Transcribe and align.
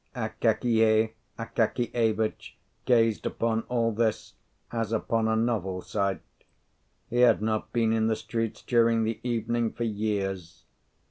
Akakiy 0.15 1.13
Akakievitch 1.37 2.57
gazed 2.85 3.27
upon 3.27 3.61
all 3.69 3.91
this 3.91 4.33
as 4.71 4.91
upon 4.91 5.27
a 5.27 5.35
novel 5.35 5.83
sight. 5.83 6.23
He 7.07 7.17
had 7.17 7.39
not 7.39 7.71
been 7.71 7.93
in 7.93 8.07
the 8.07 8.15
streets 8.15 8.63
during 8.63 9.03
the 9.03 9.19
evening 9.23 9.71
for 9.73 9.83
years. 9.83 10.63